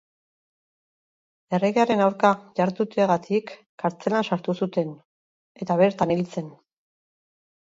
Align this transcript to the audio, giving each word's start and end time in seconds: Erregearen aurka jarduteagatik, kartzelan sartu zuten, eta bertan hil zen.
Erregearen 1.57 2.01
aurka 2.05 2.31
jarduteagatik, 2.61 3.53
kartzelan 3.85 4.27
sartu 4.31 4.57
zuten, 4.61 4.91
eta 5.67 5.79
bertan 5.85 6.17
hil 6.17 6.27
zen. 6.33 6.51